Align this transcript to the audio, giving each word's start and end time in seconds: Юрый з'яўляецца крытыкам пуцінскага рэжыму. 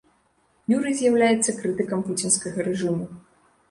Юрый 0.77 0.95
з'яўляецца 1.03 1.55
крытыкам 1.61 2.05
пуцінскага 2.11 2.59
рэжыму. 2.73 3.05